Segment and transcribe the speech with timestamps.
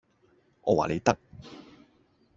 [0.63, 1.15] 我話你得